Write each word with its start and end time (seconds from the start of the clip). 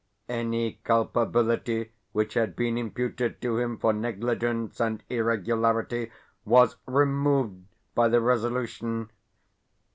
Any 0.29 0.79
culpability 0.83 1.91
which 2.11 2.33
had 2.33 2.55
been 2.55 2.75
imputed 2.75 3.39
to 3.43 3.59
him 3.59 3.77
for 3.77 3.93
negligence 3.93 4.79
and 4.81 5.03
irregularity 5.09 6.09
was 6.43 6.77
removed 6.87 7.61
by 7.93 8.07
the 8.07 8.19
resolution. 8.19 9.11